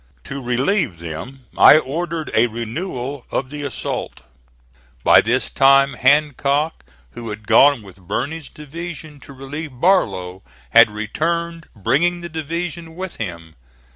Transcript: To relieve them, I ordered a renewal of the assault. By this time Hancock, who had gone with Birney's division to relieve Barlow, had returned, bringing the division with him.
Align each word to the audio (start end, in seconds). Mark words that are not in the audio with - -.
To 0.23 0.41
relieve 0.41 0.97
them, 0.97 1.45
I 1.55 1.77
ordered 1.77 2.31
a 2.33 2.47
renewal 2.47 3.23
of 3.29 3.51
the 3.51 3.61
assault. 3.61 4.21
By 5.03 5.21
this 5.21 5.51
time 5.51 5.93
Hancock, 5.93 6.83
who 7.11 7.29
had 7.29 7.45
gone 7.45 7.83
with 7.83 7.97
Birney's 7.97 8.49
division 8.49 9.19
to 9.19 9.31
relieve 9.31 9.79
Barlow, 9.79 10.41
had 10.71 10.89
returned, 10.89 11.67
bringing 11.75 12.21
the 12.21 12.29
division 12.29 12.95
with 12.95 13.17
him. 13.17 13.53